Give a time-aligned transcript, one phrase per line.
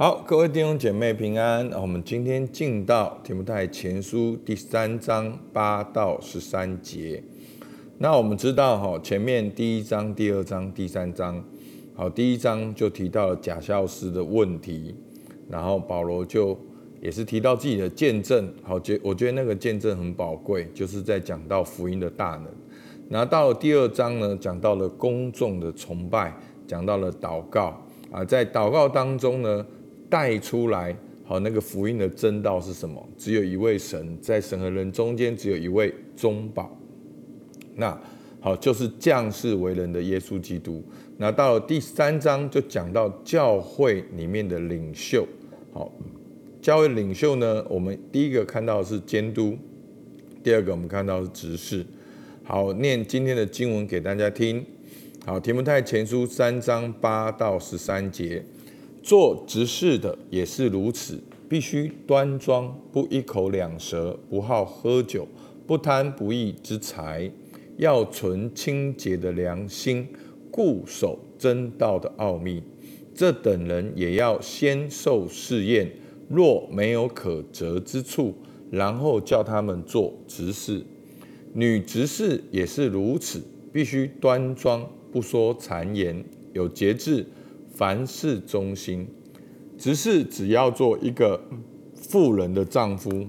[0.00, 1.70] 好，各位弟兄姐妹平安。
[1.72, 7.22] 我们今天进到提摩太前书第三章八到十三节。
[7.98, 11.44] 那我们知道哈，前面第一章、第二章、第三章，
[11.94, 14.94] 好，第一章就提到了假教师的问题，
[15.50, 16.58] 然后保罗就
[17.02, 18.50] 也是提到自己的见证。
[18.62, 22.46] 好，觉我觉得那个见证很宝贵，就是在讲到福音的大能。
[23.10, 26.34] 然后到了第二章呢，讲到了公众的崇拜，
[26.66, 27.78] 讲到了祷告
[28.10, 29.66] 啊，在祷告当中呢。
[30.10, 33.08] 带出来，好，那个福音的真道是什么？
[33.16, 36.76] 只有一位神，在神和人中间，只有一位中保。
[37.76, 37.98] 那
[38.40, 40.82] 好，就是降世为人的耶稣基督。
[41.16, 45.26] 那到了第三章，就讲到教会里面的领袖。
[45.72, 45.92] 好，
[46.60, 49.56] 教会领袖呢，我们第一个看到是监督，
[50.42, 51.86] 第二个我们看到是执事。
[52.42, 54.64] 好，念今天的经文给大家听。
[55.24, 58.42] 好，提摩太前书三章八到十三节。
[59.02, 61.18] 做执事的也是如此，
[61.48, 65.26] 必须端庄，不一口两舌，不好喝酒，
[65.66, 67.30] 不贪不义之财，
[67.76, 70.06] 要存清洁的良心，
[70.50, 72.62] 固守真道的奥秘。
[73.14, 75.90] 这等人也要先受试验，
[76.28, 78.34] 若没有可责之处，
[78.70, 80.82] 然后叫他们做执事。
[81.52, 87.26] 女执事也是如此，必须端庄，不说谗言，有节制。
[87.80, 89.08] 凡事忠心，
[89.78, 91.40] 只是只要做一个
[91.94, 93.26] 富人的丈夫，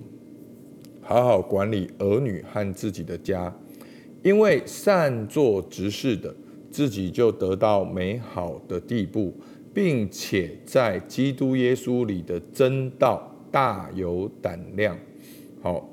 [1.00, 3.56] 好好管理儿女和自己的家，
[4.22, 6.36] 因为善做执事的，
[6.70, 9.34] 自己就得到美好的地步，
[9.74, 15.00] 并且在基督耶稣里的真道大有胆量。
[15.62, 15.90] 好，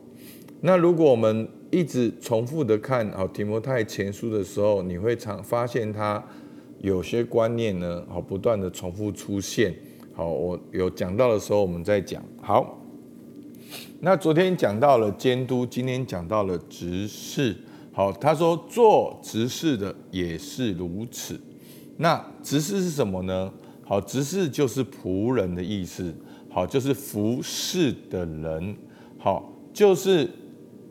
[0.60, 6.20] 那如果我们一直重复的看好提摩太前书的时候，你会常发现他。
[6.80, 9.74] 有些观念呢，好不断的重复出现。
[10.14, 12.22] 好，我有讲到的时候，我们再讲。
[12.40, 12.80] 好，
[14.00, 17.56] 那昨天讲到了监督，今天讲到了执事。
[17.92, 21.40] 好，他说做执事的也是如此。
[21.96, 23.52] 那执事是什么呢？
[23.84, 26.14] 好，执事就是仆人的意思。
[26.48, 28.76] 好，就是服侍的人。
[29.18, 30.28] 好，就是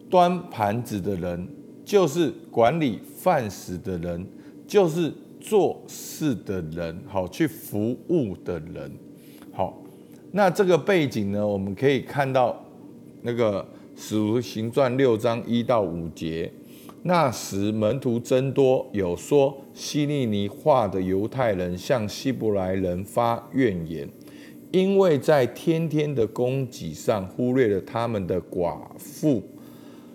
[0.09, 1.47] 端盘子的人，
[1.85, 4.27] 就是管理饭食的人，
[4.67, 5.13] 就是。
[5.47, 8.91] 做事的人，好去服务的人，
[9.53, 9.81] 好。
[10.33, 12.61] 那这个背景呢，我们可以看到
[13.21, 13.65] 那个
[13.95, 16.51] 使徒行传六章一到五节。
[17.03, 24.09] 那时门徒增多，有说希利尼话的犹太人向希伯来人发怨言，
[24.71, 29.41] 因为在天天的供给上忽略了他们的寡妇。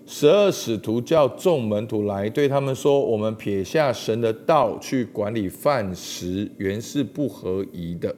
[0.05, 8.13] 十二使徒叫众门徒来，对他们说：“我们撇下神的道去管理饭食，原是不合宜的。”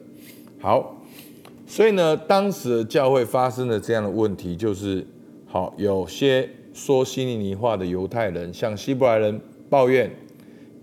[0.60, 1.00] 好，
[1.64, 5.06] 所以呢，当时的教会发生了这样的问题，就是
[5.46, 10.10] 好，有些说希利尼话的犹太人向希伯来人抱怨，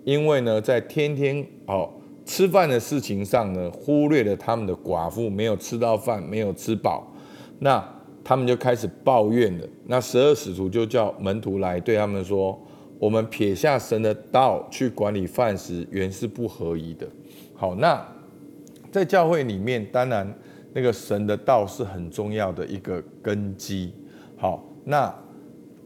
[0.05, 1.93] 因为呢，在天天好
[2.25, 7.13] 吃饭的事情上呢，忽略了他们的寡妇没有吃到饭，没有吃饱，
[7.59, 7.92] 那。
[8.23, 9.67] 他们就开始抱怨了。
[9.87, 12.57] 那十二使徒就叫门徒来对他们说
[12.97, 17.05] ：“我们撇下神的道去管理饭食，原是不合宜的。”
[17.53, 18.01] 好，那
[18.91, 20.33] 在教会里面，当然
[20.73, 23.91] 那个神的道是很重要的一个根基。
[24.37, 25.13] 好，那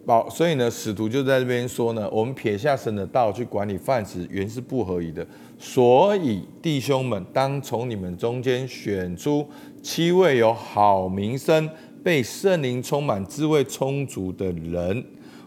[0.05, 5.25] 保所以呢，使徒就在这边说呢：“我们撇下神的道去管理饭食，原是不合宜的。
[5.57, 9.45] 所以弟兄们，当从你们中间选出
[9.81, 11.67] 七位有好名声。”
[12.07, 15.03] 被圣灵充满、智慧充足的人，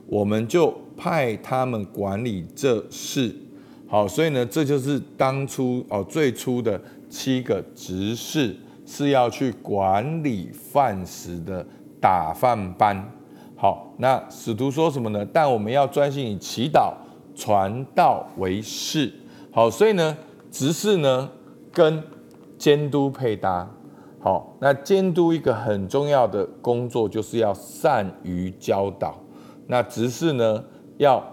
[0.07, 3.35] 我们就派他们管理这事。
[3.89, 6.79] 好，所以呢，这就是当初哦最初的
[7.09, 8.55] 七个执事
[8.85, 11.67] 是要去管理饭食的
[11.99, 13.11] 打饭班。
[13.57, 15.27] 好，那使徒说什么呢？
[15.33, 16.93] 但我们要专心以祈祷、
[17.35, 19.11] 传道为事。
[19.51, 20.15] 好，所以呢，
[20.51, 21.31] 执事呢
[21.73, 22.05] 跟
[22.59, 23.67] 监督配搭。
[24.23, 29.19] 好，那监督一个很重要的工作，就是要善于教导。
[29.67, 30.63] 那执事呢，
[30.99, 31.25] 要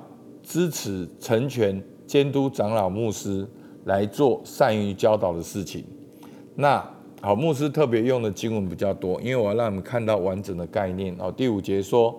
[0.42, 3.46] 支持成全监督长老牧师
[3.84, 5.84] 来做善于教导的事情。
[6.56, 6.82] 那
[7.22, 11.14] 好，牧师特别用的经文比较多，因为我要让你们看到完整的概念。
[11.20, 12.18] 哦，第五节说，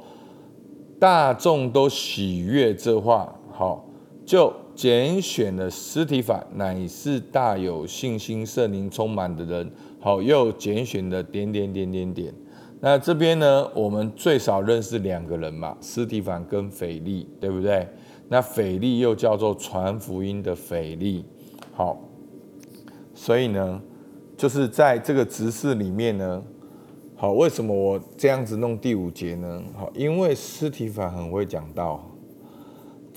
[0.98, 3.88] 大众都喜悦这话，好，
[4.26, 9.68] 就拣选了斯提法，乃是大有信心、圣灵充满的人。
[9.98, 12.32] 好，又拣选的点点点点点。
[12.78, 17.88] 那这边呢，我们最少认识两个人嘛，斯提凡跟腓力，对不对？
[18.28, 21.24] 那腓力又叫做传福音的腓力。
[21.72, 21.98] 好，
[23.12, 23.82] 所以呢，
[24.36, 26.40] 就是在这个执事里面呢，
[27.16, 29.60] 好，为什么我这样子弄第五节呢？
[29.76, 32.07] 好，因为斯提凡很会讲道，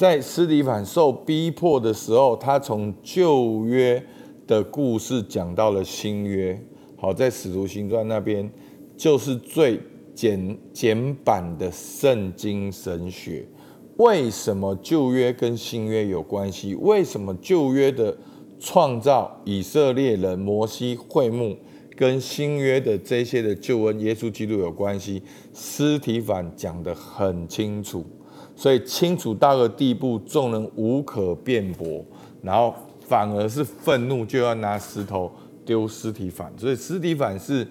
[0.01, 4.03] 在斯提凡受逼迫的时候，他从旧约
[4.48, 6.59] 的故事讲到了新约。
[6.98, 8.51] 好，在使徒行传那边，
[8.98, 9.80] 就是最
[10.15, 13.48] 简简版的圣经神学。
[13.98, 16.74] 为什么旧约跟新约有关系？
[16.74, 18.18] 为什么旧约的
[18.59, 21.56] 创造以色列人摩西会幕
[21.95, 25.21] 跟新约的这些的救恩耶稣基督有关系？
[25.53, 28.03] 斯提凡讲得很清楚，
[28.62, 32.06] 所以清楚到个地步，众人无可辩驳，
[32.44, 32.72] 然后
[33.08, 35.31] 反而是愤怒，就要拿石头。
[35.63, 37.66] 丢尸体反，所以尸体反是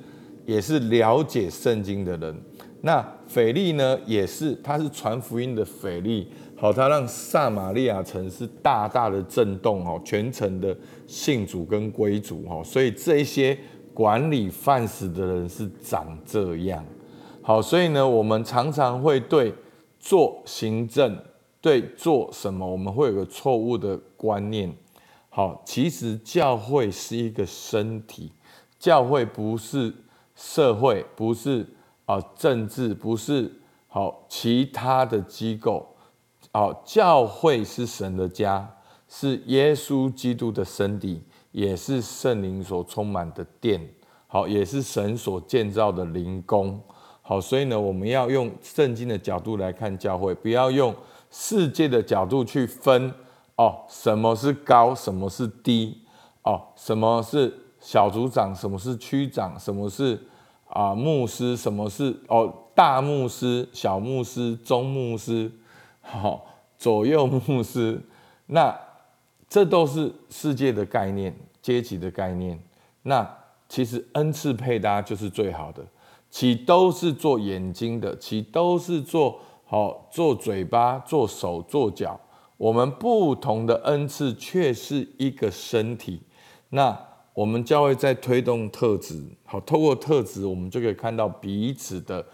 [0.46, 2.34] 也是了解圣经的人。
[2.82, 6.28] 那腓力呢，也是他是传福音的腓力。
[6.56, 10.74] 好，他让撒玛利亚城是大大的震动哦，全城的
[11.06, 12.62] 信主跟归主哦。
[12.64, 13.58] 所以这些
[13.92, 16.82] 管理犯死的人是长这样。
[17.42, 19.52] 好，所以呢，我们常常会对
[20.00, 21.22] 做行政，
[21.60, 24.74] 对做什么，我们会有个错误的观念。
[25.28, 28.32] 好，其实教会是一个身体，
[28.78, 29.94] 教会不是
[30.34, 31.68] 社会，不是
[32.06, 35.94] 啊政治，不是好其他的机构。
[36.52, 38.76] 好，教会是神的家，
[39.06, 43.94] 是耶稣基督的身体，也是圣灵所充满的殿。
[44.26, 46.80] 好，也是神所建造的灵宫。
[47.30, 50.92] 好，所以呢，我们要用圣经的角度来看教会，不要用
[51.30, 53.14] 世界的角度去分。
[53.54, 55.96] 哦，什么是高，什么是低？
[56.42, 60.20] 哦，什么是小组长，什么是区长，什么是
[60.66, 65.52] 啊牧师，什么是哦大牧师、小牧师、中牧师，
[66.00, 66.44] 好
[66.76, 68.02] 左右牧师，
[68.46, 68.76] 那
[69.48, 71.32] 这都是世界的概念、
[71.62, 72.60] 阶级的概念。
[73.02, 73.24] 那
[73.68, 75.84] 其实恩赐配搭就是最好的，
[76.30, 82.18] 其都是做眼睛的，其都是做好做嘴巴、做手、做脚。
[82.56, 86.20] 我们不同的恩赐却是一个身体，
[86.68, 86.98] 那
[87.32, 92.24] 我们教会在推动特质，好，透过特质，我们就可以看到彼此的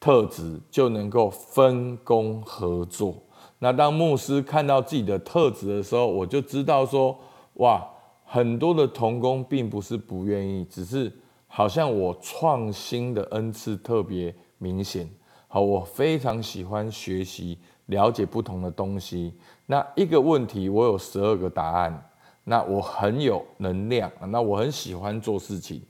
[0.00, 3.14] 特质，就能够分工合作。
[3.60, 7.16] 那当牧师看到自己的特质的时候，我就知道说，
[7.54, 7.84] 哇，
[8.24, 11.12] 很多的童工并不是不愿意，只是
[11.48, 15.10] 好像我创新的恩赐特别明显。
[15.48, 17.58] 好，我非常喜欢学习。
[17.88, 19.32] 了解不同的东西，
[19.64, 22.10] 那一个问题我有十二个答案，
[22.44, 25.80] 那我很有能量，那我很喜欢做事情。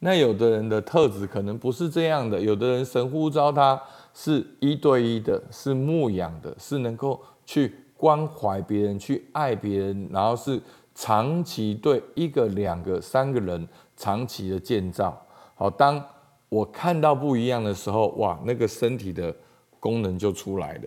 [0.00, 3.80] 那有的人的特质可能不是这样的，有的人神呼召他
[4.12, 10.60] 是一对一的，是牧养的，是能够去关怀别人，去爱别人，然后是
[10.94, 15.20] 长期对一个、两个、三个人长期的建造。
[15.54, 16.02] 好，当
[16.48, 19.34] 我看到不一样的时候，哇，那个身体的
[19.80, 20.82] 功能就出来了。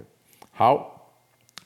[0.51, 1.11] 好，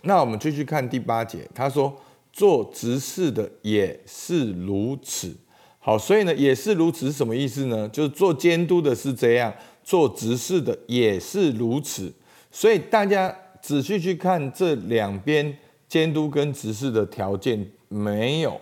[0.02, 1.48] 那我们继续看第八节。
[1.54, 1.96] 他说
[2.34, 5.36] ：“做执事的也是如此。”
[5.80, 7.90] 好，所以呢，也是如此是什么意思呢？
[7.90, 9.52] 就是做监督的是这样，
[9.84, 12.12] 做执事的也是如此。
[12.52, 15.58] 所以大家仔细去看这两边
[15.92, 18.62] 监督跟执事的条件，没有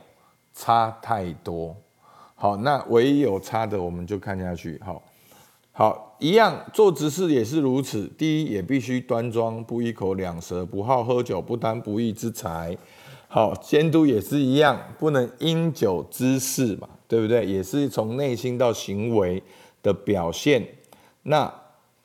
[0.51, 1.77] 差太多。
[2.33, 4.81] 好，那唯一有差的，我们就看下去。
[4.83, 4.99] 好。
[5.71, 8.07] 好，一样做执事也是如此。
[8.17, 12.75] 第一，也必须端庄，不一口两舌，不好喝酒，不贪不义之财。
[13.27, 17.45] 好，监督也是一样，不能因酒滋事嘛，对不对？
[17.45, 19.43] 也是从内心到行为
[19.83, 20.67] 的表现。
[21.21, 21.53] 那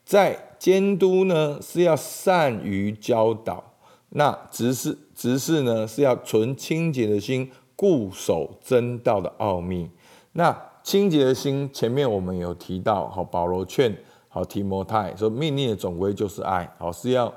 [0.05, 3.65] 在监督呢，是要善于教导；
[4.11, 9.89] 那执事执事呢，是要存清洁的心，固守真道的奥秘。
[10.33, 13.97] 那清洁的心，前面我们有提到，好，保罗劝
[14.29, 17.33] 好提摩太说，命令的总归就是爱，好是要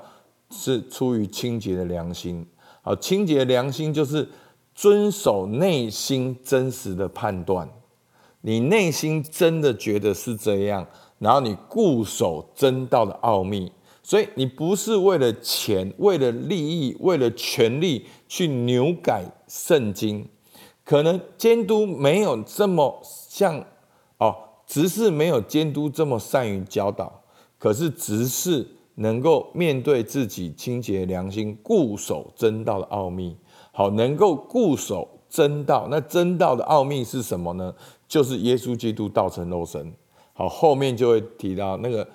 [0.50, 2.44] 是出于清洁的良心，
[2.82, 4.28] 好，清洁的良心就是
[4.74, 7.68] 遵守内心真实的判断，
[8.40, 10.86] 你内心真的觉得是这样，
[11.18, 13.72] 然后你固守真道的奥秘，
[14.08, 20.26] 所以你不是为了钱、为了利益、为了权力去扭改圣经。
[20.82, 23.62] 可能监督没有这么像
[24.16, 24.34] 哦，
[24.66, 27.20] 执事没有监督这么善于教导，
[27.58, 33.36] 可是执事能够面对自己清洁良心，固守真道的奥秘。
[33.72, 37.74] 好，能够固守真道，那真道的奥秘是什么呢？
[38.08, 39.92] 就是耶稣基督道成肉身。
[40.32, 42.08] 好，后面就会提到那个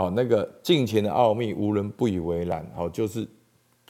[0.00, 2.66] 好，那个敬虔的奥秘，无人不以为然。
[2.74, 3.28] 好，就是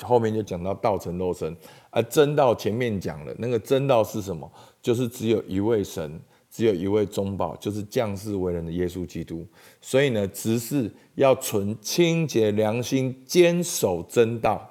[0.03, 1.57] 后面就讲到道成肉身。
[1.91, 4.51] 而真道前面讲了，那个真道是什么？
[4.83, 9.47] 就是只有一位神，只有一位中保，就是降世为人的耶稣基督。
[9.81, 14.69] 所以呢，执事要存清洁良心，坚守真道。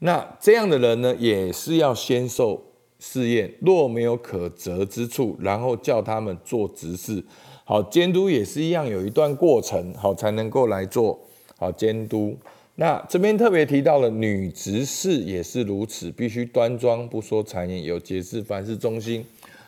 [0.00, 2.62] 那这样的人呢，也是要先受
[2.98, 7.24] 试验，若没有可责之处，然后叫他们做执事。
[7.70, 11.16] 好，监督也是一样，有一段过程，好才能够来做
[11.56, 12.36] 好监督。
[12.74, 19.24] 那这边特别提到了女执事也是如此，必须端庄，不说谗言，有节制，凡事忠心。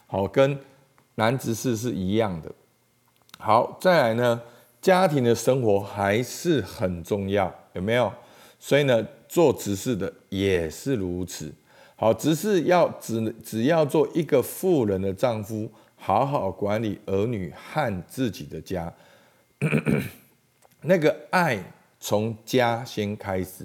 [0.09, 0.59] 好，跟
[1.14, 2.50] 男执事是一样的。
[3.38, 4.42] 好，再来呢，
[4.80, 8.12] 家庭的生活还是很重要，有没有？
[8.59, 11.52] 所以呢，做执事的也是如此。
[11.94, 15.71] 好，执事要只只要做一个富人的丈夫，
[16.02, 18.92] 好好管理儿女和自己的家，
[20.82, 21.62] 那个爱。
[22.04, 23.64] 从家先开始，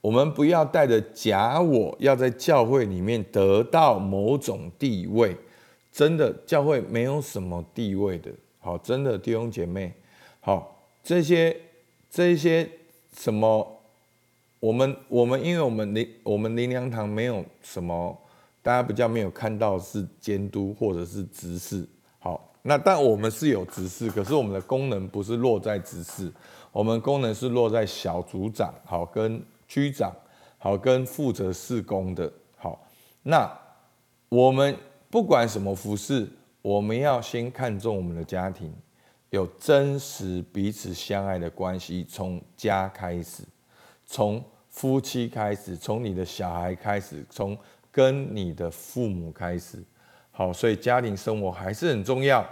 [0.00, 5.36] 我们不要带着假我，要在教会里面得到某种地位。
[5.92, 8.32] 真的，教会没有什么地位的。
[8.58, 9.92] 好，真的弟兄姐妹，
[10.40, 11.56] 好这些
[12.10, 12.68] 这些
[13.16, 13.80] 什么，
[14.58, 18.20] 我们我们因为我们灵我们灵粮堂没有什么，
[18.62, 21.88] 大家比较没有看到是监督或者是执事。
[22.18, 26.32] 好，那但我们是有执事，可是我们的功能不是落在执事。
[26.70, 30.12] 我们功能是落在小组长，好跟区长，
[30.58, 32.86] 好跟负责事工的，好。
[33.22, 33.50] 那
[34.28, 34.76] 我们
[35.08, 36.28] 不管什么服饰，
[36.60, 38.72] 我们要先看重我们的家庭，
[39.30, 43.42] 有真实彼此相爱的关系，从家开始，
[44.04, 47.56] 从夫妻开始，从你的小孩开始，从
[47.98, 49.82] 跟你的父母开始，
[50.30, 50.52] 好。
[50.52, 52.46] 所以家庭生活还是很重要。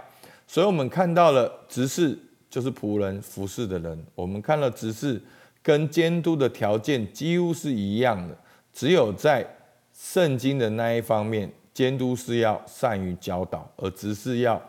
[0.45, 2.17] 所以我们看到了执事。
[2.49, 5.21] 就是仆人服侍的人，我们看了执事
[5.61, 8.35] 跟监督的条件几乎是一样的，
[8.71, 9.45] 只有在
[9.93, 14.59] 圣经的那一方面，监督是要善于教导，而执事要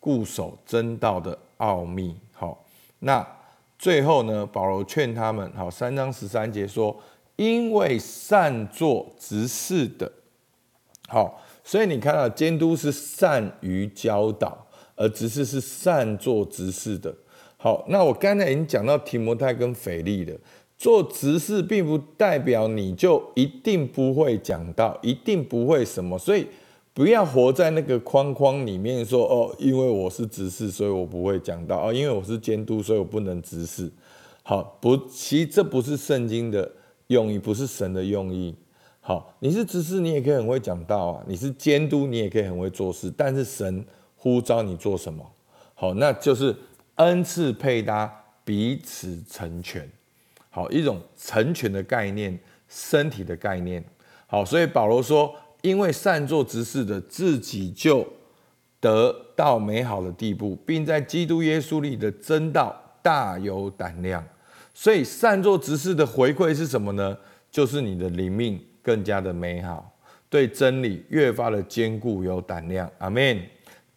[0.00, 2.16] 固守真道的奥秘。
[2.32, 2.66] 好，
[2.98, 3.24] 那
[3.78, 6.94] 最后呢，保罗劝他们，好，三章十三节说，
[7.36, 10.10] 因为善做执事的，
[11.10, 17.12] 好，所以你看到监督是善于教导，而执事是善做执事的。
[17.56, 20.38] 好，那我刚才已经讲到提摩太跟腓力的
[20.76, 26.46] 做执事，并不代表你就一定不会讲到，一定不会什么，所以
[26.92, 33.90] 不要活在那个框框里面，说哦，因为我是执事，所以我不会讲到哦，因为我是监督，所以我不能执事。
[34.42, 36.70] 好，不，其实这不是圣经的
[37.06, 38.54] 用意，不是神的用意。
[39.08, 43.10] 好，你是执事，你也可以很会讲道啊；你是监督，你也可以很会做事。
[43.16, 43.82] 但是神
[44.14, 45.24] 呼召你做什么？
[45.72, 46.54] 好，那就是。
[46.96, 48.12] 恩赐配搭，
[48.44, 49.88] 彼此成全，
[50.50, 52.38] 好一种成全的概念，
[52.68, 53.82] 身体的概念。
[54.26, 58.06] 好，所以保罗说，因为善作执事的自己就
[58.78, 64.22] 得到美好的地步，并在基督耶稣里的真道大有胆量。
[64.74, 67.16] 所以善作执事的回馈是什么呢？
[67.50, 69.92] 就是你的灵命更加的美好，
[70.30, 72.90] 对真理越发的坚固有胆量。
[72.96, 73.38] 阿门。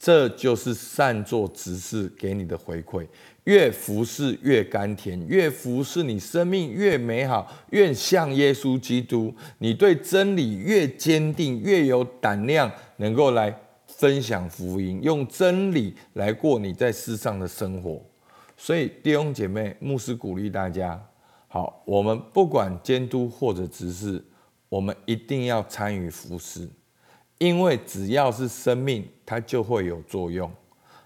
[0.04, 3.06] 这就是善作执事给你的回馈，
[3.44, 9.32] 越服侍越甘甜，越服侍你生命越美好，越像耶稣基督。
[9.60, 13.56] 你对真理越坚定，越有胆量，能够来
[13.86, 18.02] 分享福音，用真理来过你在世上的生活。
[18.58, 21.00] 所以弟兄姐妹，牧师鼓励大家：
[21.48, 24.20] 好，我们不管监督或者执事，
[24.72, 26.70] 我们一定要参与服侍。
[27.40, 30.50] 因为只要是生命，它就会有作用。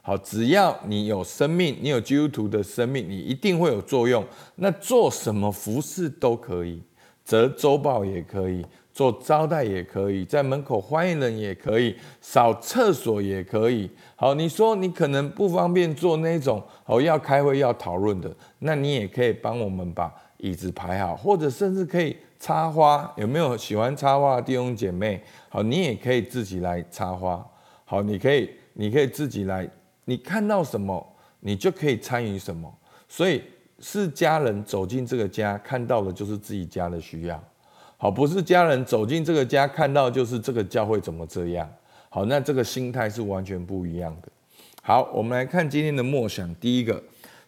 [0.01, 4.23] 好，只要你有生命，你有基督徒的生命，你一定会有作用。
[4.55, 6.83] 那做什么服饰都可以，
[7.23, 13.89] 折周报也可以，做招待也可以，在门口欢迎人也可以，扫厕所也可以。
[14.17, 18.29] 好，你说你可能不方便做那种哦要开会要讨论的，
[18.59, 22.15] 那你也可以帮我们把椅子排好，或者甚至可以。
[22.37, 25.19] 插花有没有喜欢插花的弟兄姐妹？
[25.49, 27.43] 好，你也可以自己来插花。
[27.85, 29.67] 好，你可以，你可以自己来。
[30.03, 31.03] 你看到什么，
[31.39, 32.71] 你就可以参与什么。
[33.07, 33.41] 所以
[33.79, 37.41] 是家人走进这个家，看到的就是自己家的需要。
[37.97, 41.67] 好，不是家人走进这个家，看到就是这个教会怎么这样。
[42.09, 44.27] 好，那这个心态是完全不一样的。
[44.83, 46.53] 好，我们来看今天的默想。
[46.55, 47.01] 第一个，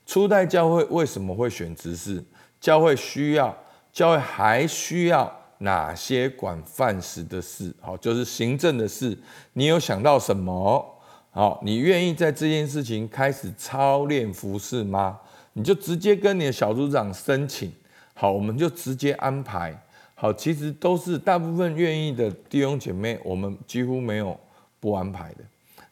[0.08, 2.24] 初代教会为什么会选执事？
[2.59, 3.55] 教会需要。
[3.93, 7.73] 教会还需要哪些管饭食的事？
[7.81, 9.17] 好，就是行政的事。
[9.53, 10.99] 你有想到什么？
[11.31, 15.19] 好，你愿意在这件事情开始操练服饰吗？
[15.53, 17.73] 你就直接跟你的小组长申请。
[18.13, 19.75] 好，我们就直接安排。
[20.13, 24.39] 好，其实都是大部分愿意的弟兄姐妹，我们几乎没有
[24.79, 25.43] 不安排的。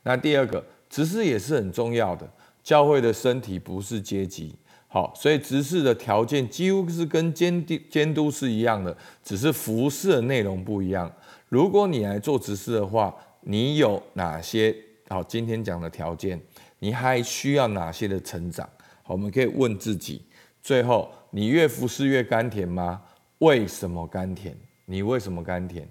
[0.04, 2.30] 那第二个，执事也是很重要的。
[2.64, 4.56] 教会的身体不是阶级，
[4.96, 11.12] 好，所以执事的条件几乎是跟监督监督是一样的，只是服侍的内容不一样。
[11.50, 14.74] 如果你来做执事的话，你有哪些
[15.10, 15.22] 好？
[15.22, 16.40] 今天讲的条件，
[16.80, 18.66] 你还需要哪些的成长？
[19.04, 20.22] 好，我们可以问自己。
[20.64, 23.02] 最后，你越服侍越甘甜吗？
[23.40, 24.56] 为什么甘甜？
[24.86, 25.86] 你为什么甘甜？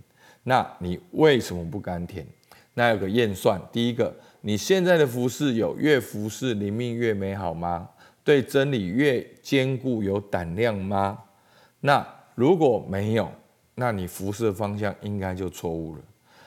[0.45, 2.27] 那你为什么不甘甜？
[2.73, 7.91] 那有个验算，第一个，你现在的服侍有越服侍灵命越美好吗？
[8.25, 11.19] 对真理越坚固有胆量吗？
[11.81, 12.05] 那
[12.35, 13.31] 如果没有，
[13.77, 16.03] 那你服侍方向应该就错误了。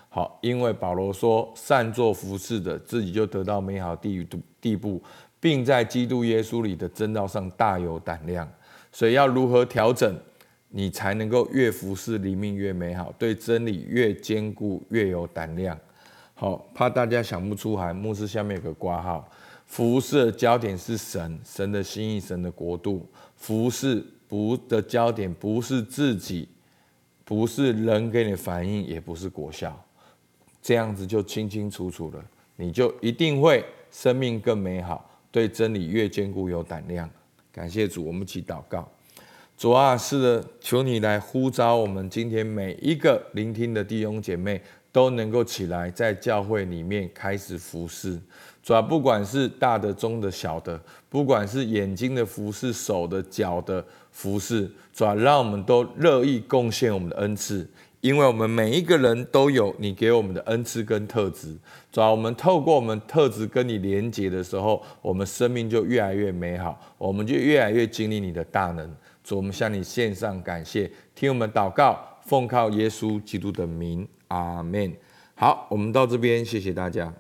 [0.10, 5.02] 好，因为保罗说，善做服侍的，自己就得到美好地地地步。
[5.40, 8.52] 并在基督耶稣里的真道上大有胆量，
[8.92, 10.12] 所以要如何调整，
[10.70, 15.80] 你才能够越服侍灵命越美好，对真理越坚固越有胆量。
[16.34, 19.30] 好，怕大家想不出来，牧师下面有个挂号，
[19.68, 23.08] 服侍的焦点是神，神的心意，神的国度。
[23.36, 26.48] 服侍不的焦点不是自己，
[27.24, 29.80] 不是人给你反应，也不是国效，
[30.62, 35.04] 这样子就清清楚楚了，你就一定会生命更美好。
[35.30, 37.08] 对真理越坚固有胆量，
[37.52, 38.90] 感谢主，我们一起祷告。
[39.58, 44.62] 主啊，是的，求你来呼召我们今天每一个聆听的弟兄姐妹
[44.98, 48.20] 都能够起来，在教会里面开始服侍。
[48.64, 57.70] 主要，不管是大的、中的、小的，不管是眼睛的服侍、手的、脚的服侍，主要，让我们都乐意贡献我们的恩赐。
[58.02, 61.56] 因为我们每一个人都有你给我们的恩赐跟特质，
[61.92, 68.92] 主要我们透过我们特质跟你连接的时候，我们生命就越来越美好，我们就越来越经历你的大能。
[69.24, 74.96] 主，我们向你献上感谢，听我们祷告，奉靠耶稣基督的名，阿门。
[75.36, 77.14] 好，我们到这边，谢谢大家。